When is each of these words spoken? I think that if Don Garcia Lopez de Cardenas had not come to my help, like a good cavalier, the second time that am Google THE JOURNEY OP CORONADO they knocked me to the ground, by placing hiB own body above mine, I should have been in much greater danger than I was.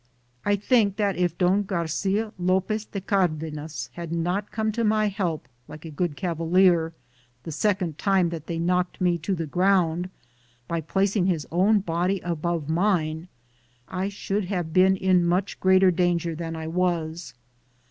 I 0.43 0.55
think 0.55 0.95
that 0.95 1.15
if 1.15 1.37
Don 1.37 1.61
Garcia 1.61 2.33
Lopez 2.39 2.85
de 2.85 2.99
Cardenas 3.01 3.91
had 3.93 4.11
not 4.11 4.49
come 4.49 4.71
to 4.71 4.83
my 4.83 5.09
help, 5.09 5.47
like 5.67 5.85
a 5.85 5.91
good 5.91 6.15
cavalier, 6.17 6.93
the 7.43 7.51
second 7.51 7.99
time 7.99 8.29
that 8.29 8.49
am 8.49 8.57
Google 8.57 8.57
THE 8.57 8.57
JOURNEY 8.57 8.63
OP 8.63 8.65
CORONADO 8.65 8.65
they 8.65 8.73
knocked 8.73 9.01
me 9.01 9.17
to 9.21 9.35
the 9.35 9.45
ground, 9.45 10.09
by 10.67 10.81
placing 10.81 11.25
hiB 11.27 11.45
own 11.51 11.79
body 11.81 12.19
above 12.21 12.67
mine, 12.67 13.27
I 13.87 14.09
should 14.09 14.45
have 14.45 14.73
been 14.73 14.97
in 14.97 15.23
much 15.23 15.59
greater 15.59 15.91
danger 15.91 16.33
than 16.33 16.55
I 16.55 16.65
was. 16.67 17.35